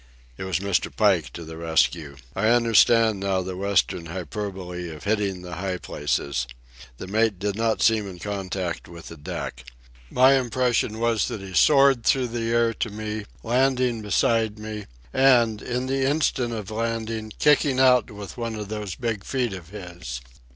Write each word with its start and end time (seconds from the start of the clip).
It 0.35 0.45
was 0.45 0.57
Mr. 0.57 0.89
Pike 0.91 1.31
to 1.33 1.45
the 1.45 1.57
rescue. 1.57 2.15
I 2.35 2.47
understand 2.47 3.19
now 3.19 3.43
the 3.43 3.55
Western 3.55 4.07
hyperbole 4.07 4.89
of 4.89 5.03
"hitting 5.03 5.43
the 5.43 5.57
high 5.57 5.77
places." 5.77 6.47
The 6.97 7.05
mate 7.05 7.37
did 7.37 7.55
not 7.55 7.83
seem 7.83 8.09
in 8.09 8.17
contact 8.17 8.87
with 8.87 9.09
the 9.09 9.15
deck. 9.15 9.63
My 10.09 10.33
impression 10.33 10.97
was 10.97 11.27
that 11.27 11.39
he 11.41 11.53
soared 11.53 12.03
through 12.03 12.29
the 12.29 12.49
air 12.51 12.73
to 12.73 12.89
me, 12.89 13.25
landing 13.43 14.01
beside 14.01 14.57
me, 14.57 14.87
and, 15.13 15.61
in 15.61 15.85
the 15.85 16.03
instant 16.03 16.51
of 16.51 16.71
landing, 16.71 17.31
kicking 17.37 17.79
out 17.79 18.09
with 18.09 18.37
one 18.37 18.55
of 18.55 18.69
those 18.69 18.95
big 18.95 19.23
feet 19.23 19.53
of 19.53 19.69
his. 19.69 20.19